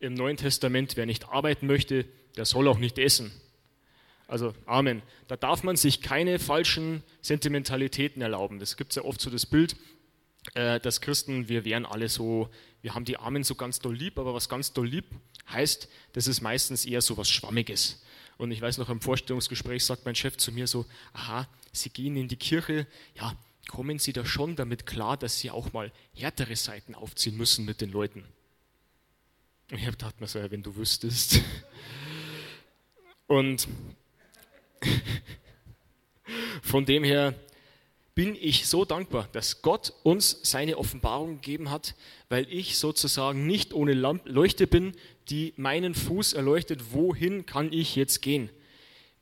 [0.00, 3.32] im Neuen Testament, wer nicht arbeiten möchte, der soll auch nicht essen.
[4.26, 5.02] Also Amen.
[5.28, 8.58] Da darf man sich keine falschen Sentimentalitäten erlauben.
[8.58, 9.76] Das gibt es ja oft so das Bild,
[10.54, 12.48] äh, dass Christen, wir wären alle so,
[12.82, 15.06] wir haben die Armen so ganz doll lieb, aber was ganz doll lieb
[15.50, 18.02] heißt, das ist meistens eher so was Schwammiges.
[18.38, 22.16] Und ich weiß noch, im Vorstellungsgespräch sagt mein Chef zu mir so, aha, Sie gehen
[22.16, 23.36] in die Kirche, ja,
[23.68, 27.80] kommen Sie da schon damit klar, dass Sie auch mal härtere Seiten aufziehen müssen mit
[27.80, 28.24] den Leuten?
[29.70, 31.42] Ich habe gedacht mir so, ja, wenn du wüsstest.
[33.26, 33.68] Und
[36.62, 37.34] von dem her
[38.20, 41.94] bin ich so dankbar, dass Gott uns seine Offenbarung gegeben hat,
[42.28, 44.92] weil ich sozusagen nicht ohne Leuchte bin,
[45.30, 48.50] die meinen Fuß erleuchtet, wohin kann ich jetzt gehen?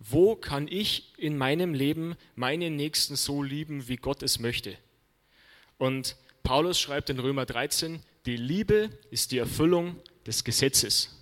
[0.00, 4.76] Wo kann ich in meinem Leben meinen Nächsten so lieben, wie Gott es möchte?
[5.76, 9.94] Und Paulus schreibt in Römer 13, die Liebe ist die Erfüllung
[10.26, 11.16] des Gesetzes.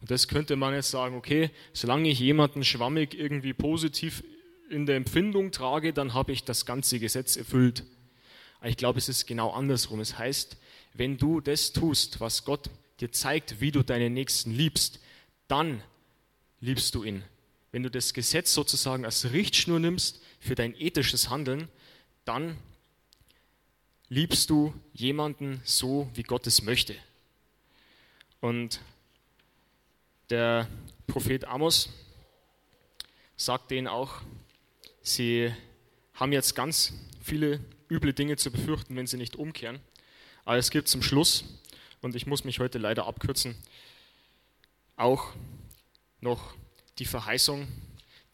[0.00, 4.24] Und das könnte man jetzt sagen, okay, solange ich jemanden schwammig irgendwie positiv
[4.70, 7.84] in der Empfindung trage, dann habe ich das ganze Gesetz erfüllt.
[8.62, 10.00] Ich glaube, es ist genau andersrum.
[10.00, 10.56] Es heißt,
[10.94, 15.00] wenn du das tust, was Gott dir zeigt, wie du deinen Nächsten liebst,
[15.48, 15.82] dann
[16.60, 17.24] liebst du ihn.
[17.72, 21.68] Wenn du das Gesetz sozusagen als Richtschnur nimmst für dein ethisches Handeln,
[22.24, 22.56] dann
[24.08, 26.94] liebst du jemanden so, wie Gott es möchte.
[28.40, 28.80] Und
[30.28, 30.68] der
[31.06, 31.88] Prophet Amos
[33.36, 34.20] sagt denen auch,
[35.14, 35.52] Sie
[36.14, 37.58] haben jetzt ganz viele
[37.90, 39.80] üble Dinge zu befürchten, wenn sie nicht umkehren.
[40.44, 41.44] Aber es gibt zum Schluss,
[42.00, 43.56] und ich muss mich heute leider abkürzen,
[44.96, 45.32] auch
[46.20, 46.54] noch
[46.98, 47.66] die Verheißung,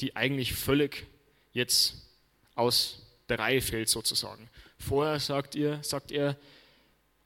[0.02, 1.06] die eigentlich völlig
[1.54, 2.06] jetzt
[2.54, 4.50] aus der Reihe fällt sozusagen.
[4.78, 6.36] Vorher sagt, ihr, sagt er,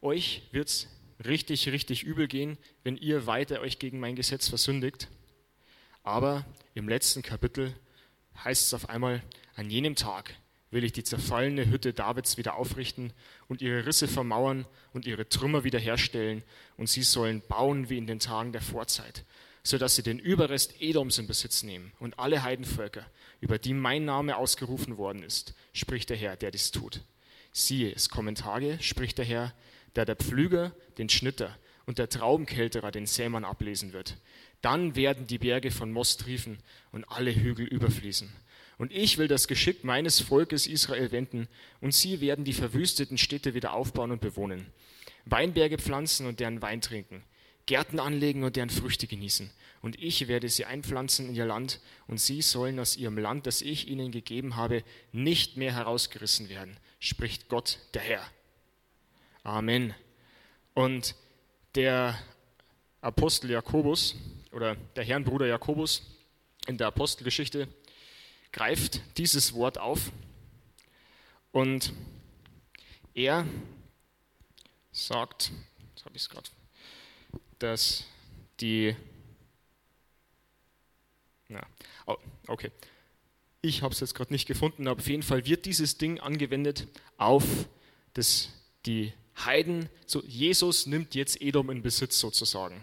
[0.01, 0.87] euch wird es
[1.25, 5.09] richtig, richtig übel gehen, wenn ihr weiter euch gegen mein Gesetz versündigt.
[6.05, 7.75] Aber im letzten Kapitel
[8.45, 9.23] heißt es auf einmal,
[9.55, 10.35] an jenem Tag
[10.71, 13.13] will ich die zerfallene Hütte Davids wieder aufrichten
[13.49, 16.43] und ihre Risse vermauern und ihre Trümmer wiederherstellen,
[16.77, 19.25] und sie sollen bauen wie in den Tagen der Vorzeit,
[19.63, 23.05] so dass sie den Überrest Edoms in Besitz nehmen und alle Heidenvölker,
[23.41, 27.01] über die mein Name ausgerufen worden ist, spricht der Herr, der dies tut.
[27.53, 29.53] Siehe, es kommen Tage, spricht der Herr,
[29.97, 34.17] der der Pflüger den Schnitter und der Traubenkälterer den Sämann ablesen wird.
[34.63, 36.59] Dann werden die Berge von Most triefen
[36.93, 38.31] und alle Hügel überfließen.
[38.81, 41.49] Und ich will das Geschick meines Volkes Israel wenden,
[41.83, 44.73] und sie werden die verwüsteten Städte wieder aufbauen und bewohnen.
[45.27, 47.23] Weinberge pflanzen und deren Wein trinken,
[47.67, 49.51] Gärten anlegen und deren Früchte genießen.
[49.83, 53.61] Und ich werde sie einpflanzen in ihr Land, und sie sollen aus ihrem Land, das
[53.61, 58.27] ich ihnen gegeben habe, nicht mehr herausgerissen werden, spricht Gott der Herr.
[59.43, 59.93] Amen.
[60.73, 61.17] Und
[61.75, 62.19] der
[63.03, 64.17] Apostel Jakobus,
[64.53, 66.17] oder der Herrnbruder Jakobus
[66.67, 67.69] in der Apostelgeschichte
[68.53, 70.11] greift dieses Wort auf
[71.53, 71.93] und
[73.15, 73.47] er
[74.93, 75.53] sagt,
[75.95, 76.51] jetzt habe ich es gerade,
[77.59, 78.05] dass
[78.61, 78.95] die...
[81.49, 81.67] Na,
[82.07, 82.71] oh, okay.
[83.63, 86.87] Ich habe es jetzt gerade nicht gefunden, aber auf jeden Fall wird dieses Ding angewendet
[87.19, 87.45] auf
[88.15, 88.51] das,
[88.87, 89.13] die
[89.45, 89.89] Heiden.
[90.07, 92.83] So, Jesus nimmt jetzt Edom in Besitz sozusagen.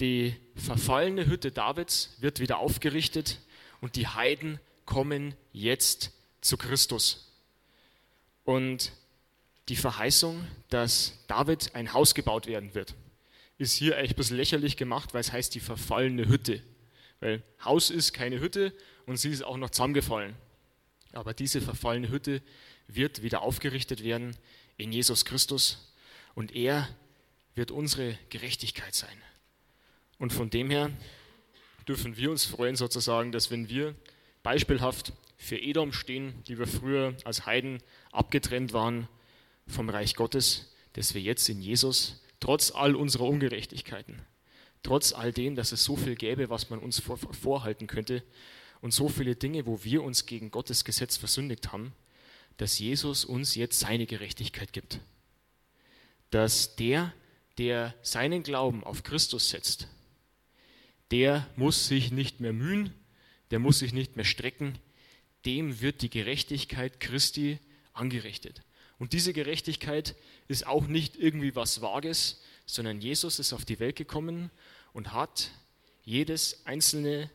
[0.00, 3.38] Die verfallene Hütte Davids wird wieder aufgerichtet
[3.80, 7.32] und die Heiden kommen jetzt zu Christus.
[8.44, 8.92] Und
[9.68, 12.94] die Verheißung, dass David ein Haus gebaut werden wird,
[13.58, 16.62] ist hier eigentlich ein bisschen lächerlich gemacht, weil es heißt die verfallene Hütte.
[17.20, 18.72] Weil Haus ist keine Hütte
[19.06, 20.34] und sie ist auch noch zusammengefallen.
[21.12, 22.40] Aber diese verfallene Hütte
[22.86, 24.36] wird wieder aufgerichtet werden
[24.76, 25.92] in Jesus Christus
[26.34, 26.88] und er
[27.54, 29.22] wird unsere Gerechtigkeit sein.
[30.18, 30.90] Und von dem her
[31.88, 33.94] dürfen wir uns freuen sozusagen, dass wenn wir
[34.42, 39.08] beispielhaft für Edom stehen, die wir früher als Heiden abgetrennt waren
[39.66, 44.20] vom Reich Gottes, dass wir jetzt in Jesus, trotz all unserer Ungerechtigkeiten,
[44.82, 47.02] trotz all dem, dass es so viel gäbe, was man uns
[47.40, 48.22] vorhalten könnte
[48.80, 51.92] und so viele Dinge, wo wir uns gegen Gottes Gesetz versündigt haben,
[52.58, 55.00] dass Jesus uns jetzt seine Gerechtigkeit gibt.
[56.30, 57.14] Dass der,
[57.56, 59.88] der seinen Glauben auf Christus setzt,
[61.10, 62.92] der muss sich nicht mehr mühen,
[63.50, 64.78] der muss sich nicht mehr strecken,
[65.44, 67.58] dem wird die Gerechtigkeit Christi
[67.92, 68.62] angerichtet.
[68.98, 70.16] Und diese Gerechtigkeit
[70.48, 74.50] ist auch nicht irgendwie was Vages, sondern Jesus ist auf die Welt gekommen
[74.92, 75.50] und hat
[76.04, 77.30] jedes einzelne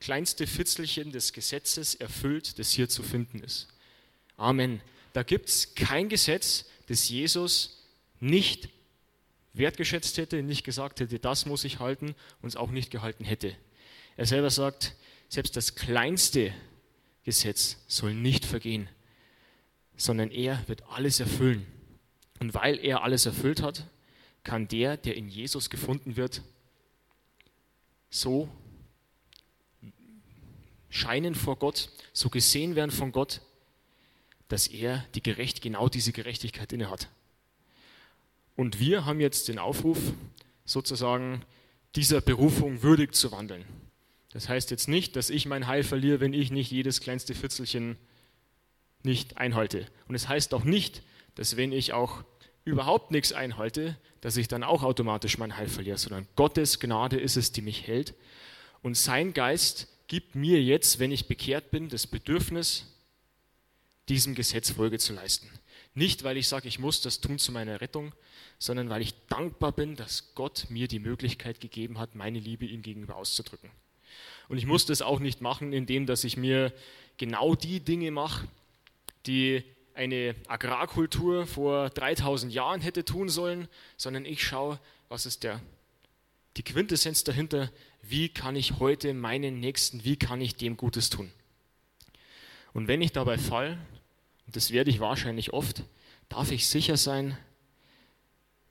[0.00, 3.68] kleinste Fitzelchen des Gesetzes erfüllt, das hier zu finden ist.
[4.36, 4.80] Amen.
[5.12, 7.82] Da gibt es kein Gesetz, das Jesus
[8.20, 8.68] nicht
[9.54, 13.56] wertgeschätzt hätte, nicht gesagt hätte, das muss ich halten und es auch nicht gehalten hätte.
[14.16, 14.94] Er selber sagt,
[15.28, 16.52] selbst das kleinste
[17.24, 18.88] Gesetz soll nicht vergehen,
[19.96, 21.66] sondern er wird alles erfüllen.
[22.40, 23.88] Und weil er alles erfüllt hat,
[24.42, 26.42] kann der, der in Jesus gefunden wird,
[28.10, 28.48] so
[30.90, 33.40] scheinen vor Gott, so gesehen werden von Gott,
[34.48, 37.08] dass er die gerecht, genau diese Gerechtigkeit inne hat.
[38.56, 39.98] Und wir haben jetzt den Aufruf,
[40.64, 41.42] sozusagen
[41.96, 43.64] dieser Berufung würdig zu wandeln.
[44.32, 47.96] Das heißt jetzt nicht, dass ich mein Heil verliere, wenn ich nicht jedes kleinste Fitzelchen
[49.02, 49.86] nicht einhalte.
[50.08, 51.02] Und es heißt auch nicht,
[51.34, 52.24] dass wenn ich auch
[52.64, 57.36] überhaupt nichts einhalte, dass ich dann auch automatisch mein Heil verliere, sondern Gottes Gnade ist
[57.36, 58.14] es, die mich hält.
[58.82, 62.86] Und sein Geist gibt mir jetzt, wenn ich bekehrt bin, das Bedürfnis,
[64.08, 65.48] diesem Gesetz Folge zu leisten.
[65.94, 68.12] Nicht, weil ich sage, ich muss das tun zu meiner Rettung,
[68.58, 72.82] sondern weil ich dankbar bin, dass Gott mir die Möglichkeit gegeben hat, meine Liebe ihm
[72.82, 73.70] gegenüber auszudrücken.
[74.48, 76.72] Und ich muss das auch nicht machen, indem dass ich mir
[77.16, 78.48] genau die Dinge mache,
[79.26, 79.62] die
[79.94, 85.60] eine Agrarkultur vor 3000 Jahren hätte tun sollen, sondern ich schaue, was ist der,
[86.56, 87.70] die Quintessenz dahinter,
[88.02, 91.30] wie kann ich heute meinen Nächsten, wie kann ich dem Gutes tun.
[92.72, 93.78] Und wenn ich dabei fall,
[94.46, 95.84] und das werde ich wahrscheinlich oft,
[96.28, 97.36] darf ich sicher sein,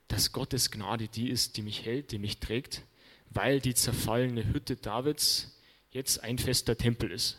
[0.08, 2.82] dass Gottes Gnade die ist, die mich hält, die mich trägt,
[3.30, 5.58] weil die zerfallene Hütte Davids
[5.90, 7.38] jetzt ein fester Tempel ist.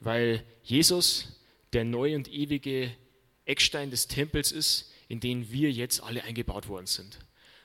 [0.00, 1.40] Weil Jesus
[1.72, 2.94] der neue und ewige
[3.44, 7.18] Eckstein des Tempels ist, in den wir jetzt alle eingebaut worden sind.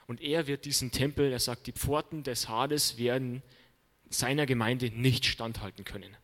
[0.08, 3.42] Und er wird diesen Tempel, er sagt, die Pforten des Hades werden
[4.10, 6.16] seiner Gemeinde nicht standhalten können.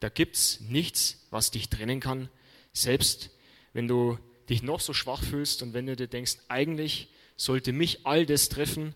[0.00, 2.28] Da gibt es nichts, was dich trennen kann,
[2.72, 3.30] selbst
[3.72, 8.06] wenn du dich noch so schwach fühlst und wenn du dir denkst, eigentlich sollte mich
[8.06, 8.94] all das treffen,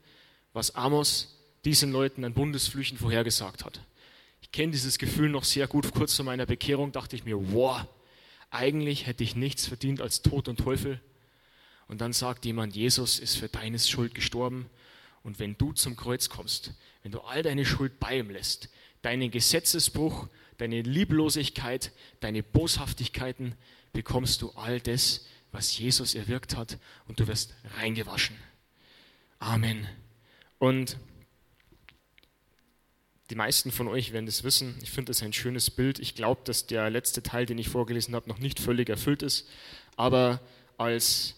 [0.52, 3.80] was Amos diesen Leuten an Bundesflüchen vorhergesagt hat.
[4.40, 5.92] Ich kenne dieses Gefühl noch sehr gut.
[5.92, 7.84] Kurz vor meiner Bekehrung dachte ich mir, wow,
[8.50, 11.00] eigentlich hätte ich nichts verdient als Tod und Teufel.
[11.88, 14.70] Und dann sagt jemand, Jesus ist für deines Schuld gestorben.
[15.22, 18.68] Und wenn du zum Kreuz kommst, wenn du all deine Schuld bei ihm lässt,
[19.02, 20.28] deinen Gesetzesbruch,
[20.59, 23.55] deine Lieblosigkeit, deine Boshaftigkeiten,
[23.92, 28.37] bekommst du all das, was Jesus erwirkt hat und du wirst reingewaschen.
[29.38, 29.87] Amen.
[30.59, 30.99] Und
[33.31, 34.77] die meisten von euch werden das wissen.
[34.83, 35.99] Ich finde das ein schönes Bild.
[35.99, 39.49] Ich glaube, dass der letzte Teil, den ich vorgelesen habe, noch nicht völlig erfüllt ist.
[39.97, 40.40] Aber
[40.79, 41.35] als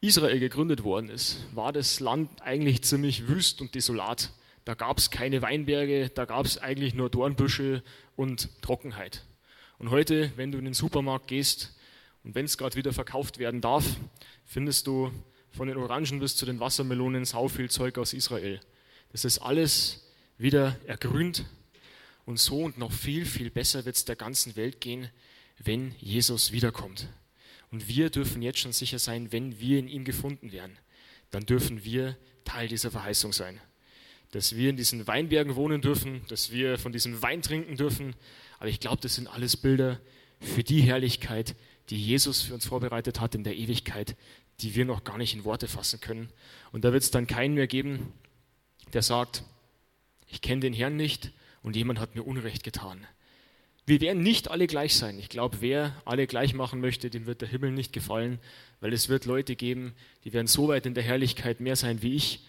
[0.00, 4.30] Israel gegründet worden ist, war das Land eigentlich ziemlich wüst und desolat.
[4.64, 7.82] Da gab es keine Weinberge, da gab es eigentlich nur Dornbüsche
[8.14, 9.24] und Trockenheit.
[9.78, 11.76] Und heute, wenn du in den Supermarkt gehst
[12.22, 13.84] und wenn es gerade wieder verkauft werden darf,
[14.44, 15.10] findest du
[15.50, 18.60] von den Orangen bis zu den Wassermelonen sau viel Zeug aus Israel.
[19.10, 21.44] Das ist alles wieder ergrünt
[22.24, 25.10] und so und noch viel, viel besser wird es der ganzen Welt gehen,
[25.58, 27.08] wenn Jesus wiederkommt.
[27.72, 30.78] Und wir dürfen jetzt schon sicher sein, wenn wir in ihm gefunden werden,
[31.30, 33.60] dann dürfen wir Teil dieser Verheißung sein.
[34.32, 38.14] Dass wir in diesen Weinbergen wohnen dürfen, dass wir von diesem Wein trinken dürfen.
[38.58, 40.00] Aber ich glaube, das sind alles Bilder
[40.40, 41.54] für die Herrlichkeit,
[41.90, 44.16] die Jesus für uns vorbereitet hat in der Ewigkeit,
[44.60, 46.28] die wir noch gar nicht in Worte fassen können.
[46.72, 48.12] Und da wird es dann keinen mehr geben,
[48.92, 49.44] der sagt,
[50.28, 53.06] ich kenne den Herrn nicht und jemand hat mir Unrecht getan.
[53.84, 55.18] Wir werden nicht alle gleich sein.
[55.18, 58.38] Ich glaube, wer alle gleich machen möchte, dem wird der Himmel nicht gefallen,
[58.80, 62.14] weil es wird Leute geben, die werden so weit in der Herrlichkeit mehr sein wie
[62.14, 62.44] ich,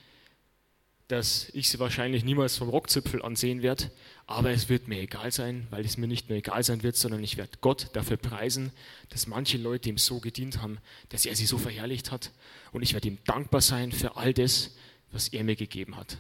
[1.14, 3.92] dass ich sie wahrscheinlich niemals vom Rockzipfel ansehen werde.
[4.26, 7.24] Aber es wird mir egal sein, weil es mir nicht nur egal sein wird, sondern
[7.24, 8.72] ich werde Gott dafür preisen,
[9.10, 12.32] dass manche Leute ihm so gedient haben, dass er sie so verherrlicht hat.
[12.72, 14.76] Und ich werde ihm dankbar sein für all das,
[15.12, 16.18] was er mir gegeben hat.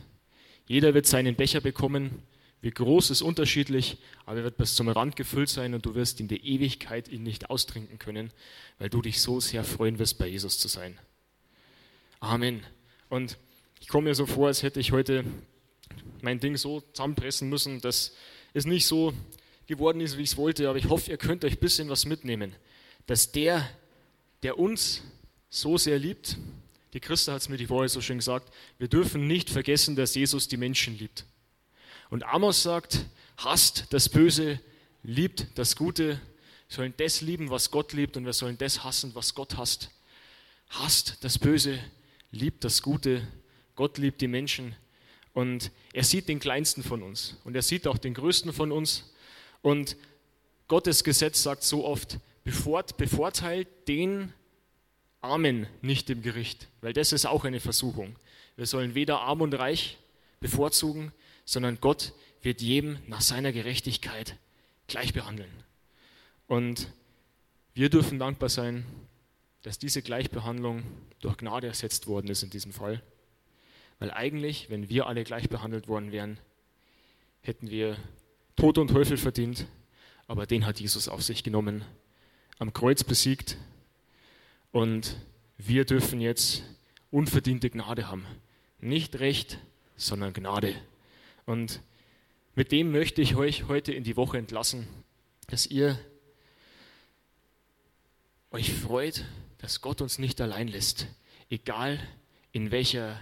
[0.67, 2.21] Jeder wird seinen Becher bekommen.
[2.61, 6.19] Wie groß ist unterschiedlich, aber er wird bis zum Rand gefüllt sein und du wirst
[6.19, 8.31] in der Ewigkeit ihn nicht austrinken können,
[8.77, 10.97] weil du dich so sehr freuen wirst, bei Jesus zu sein.
[12.21, 12.63] Amen.
[13.09, 13.37] Und
[13.83, 15.25] ich komme mir so vor, als hätte ich heute
[16.21, 18.13] mein Ding so zusammenpressen müssen, dass
[18.53, 19.13] es nicht so
[19.67, 22.05] geworden ist, wie ich es wollte, aber ich hoffe, ihr könnt euch ein bisschen was
[22.05, 22.55] mitnehmen,
[23.07, 23.69] dass der,
[24.41, 25.01] der uns
[25.49, 26.37] so sehr liebt,
[26.93, 30.15] die Christa hat es mir die Woche so schön gesagt, wir dürfen nicht vergessen, dass
[30.15, 31.25] Jesus die Menschen liebt.
[32.09, 34.61] Und Amos sagt, hasst das Böse,
[35.03, 36.19] liebt das Gute, wir
[36.69, 39.91] sollen das lieben, was Gott liebt und wir sollen das hassen, was Gott hasst.
[40.69, 41.79] Hasst das Böse,
[42.31, 43.27] liebt das Gute,
[43.75, 44.75] Gott liebt die Menschen
[45.33, 49.13] und er sieht den kleinsten von uns und er sieht auch den größten von uns.
[49.61, 49.97] Und
[50.67, 54.33] Gottes Gesetz sagt so oft, bevorteilt den
[55.21, 58.15] Armen nicht im Gericht, weil das ist auch eine Versuchung.
[58.55, 59.97] Wir sollen weder arm und reich
[60.39, 61.11] bevorzugen,
[61.45, 64.35] sondern Gott wird jedem nach seiner Gerechtigkeit
[64.87, 65.51] gleich behandeln.
[66.47, 66.91] Und
[67.73, 68.85] wir dürfen dankbar sein,
[69.63, 70.83] dass diese Gleichbehandlung
[71.21, 73.01] durch Gnade ersetzt worden ist in diesem Fall.
[73.99, 76.39] Weil eigentlich, wenn wir alle gleich behandelt worden wären,
[77.41, 77.97] hätten wir
[78.55, 79.65] Tod und Teufel verdient,
[80.27, 81.83] aber den hat Jesus auf sich genommen,
[82.59, 83.57] am Kreuz besiegt
[84.71, 85.17] und
[85.57, 86.63] wir dürfen jetzt
[87.11, 88.25] unverdiente Gnade haben.
[88.79, 89.59] Nicht Recht,
[89.95, 90.75] sondern Gnade.
[91.45, 91.81] Und
[92.55, 94.87] mit dem möchte ich euch heute in die Woche entlassen,
[95.47, 95.97] dass ihr
[98.51, 99.25] euch freut,
[99.57, 101.07] dass Gott uns nicht allein lässt,
[101.49, 101.99] egal
[102.51, 103.19] in welcher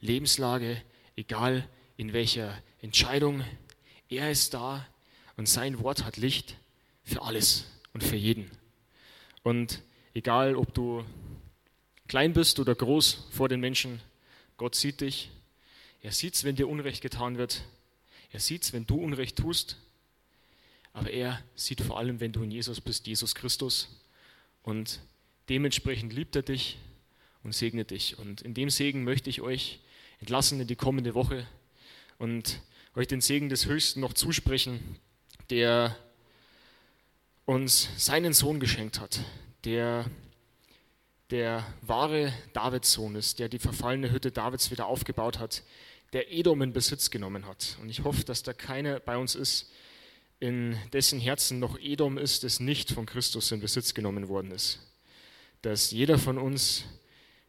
[0.00, 0.82] Lebenslage,
[1.16, 3.44] egal in welcher Entscheidung.
[4.08, 4.86] Er ist da
[5.36, 6.56] und sein Wort hat Licht
[7.02, 8.50] für alles und für jeden.
[9.42, 9.82] Und
[10.14, 11.04] egal, ob du
[12.06, 14.00] klein bist oder groß vor den Menschen,
[14.56, 15.30] Gott sieht dich.
[16.02, 17.64] Er sieht es, wenn dir Unrecht getan wird.
[18.32, 19.78] Er sieht es, wenn du Unrecht tust.
[20.92, 23.88] Aber er sieht vor allem, wenn du in Jesus bist, Jesus Christus.
[24.62, 25.00] Und
[25.48, 26.78] dementsprechend liebt er dich
[27.42, 28.18] und segnet dich.
[28.18, 29.80] Und in dem Segen möchte ich euch
[30.20, 31.46] entlassen in die kommende Woche
[32.18, 32.60] und
[32.94, 34.96] euch den Segen des Höchsten noch zusprechen,
[35.50, 35.96] der
[37.44, 39.20] uns seinen Sohn geschenkt hat,
[39.64, 40.04] der
[41.30, 45.62] der wahre Davids-Sohn ist, der die verfallene Hütte Davids wieder aufgebaut hat,
[46.12, 47.76] der Edom in Besitz genommen hat.
[47.82, 49.70] Und ich hoffe, dass da keiner bei uns ist,
[50.40, 54.78] in dessen Herzen noch Edom ist, das nicht von Christus in Besitz genommen worden ist.
[55.62, 56.84] Dass jeder von uns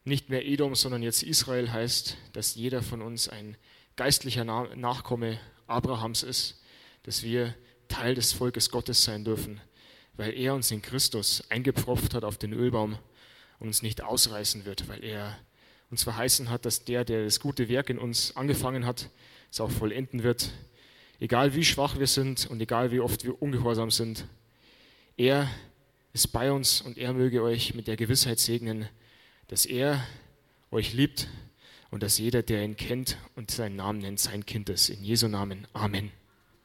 [0.04, 3.56] nicht mehr Edom, sondern jetzt Israel heißt, dass jeder von uns ein
[3.96, 6.62] geistlicher Nachkomme Abrahams ist,
[7.02, 7.54] dass wir
[7.88, 9.60] Teil des Volkes Gottes sein dürfen,
[10.14, 12.98] weil er uns in Christus eingepfropft hat auf den Ölbaum
[13.58, 15.38] und uns nicht ausreißen wird, weil er
[15.90, 19.10] uns verheißen hat, dass der, der das gute Werk in uns angefangen hat,
[19.50, 20.50] es auch vollenden wird,
[21.18, 24.24] egal wie schwach wir sind und egal wie oft wir ungehorsam sind.
[25.16, 25.50] Er
[26.12, 28.88] ist bei uns und er möge euch mit der Gewissheit segnen,
[29.50, 30.06] dass er
[30.70, 31.26] euch liebt
[31.90, 34.90] und dass jeder, der ihn kennt und seinen Namen nennt, sein Kind ist.
[34.90, 35.66] In Jesu Namen.
[35.72, 36.12] Amen.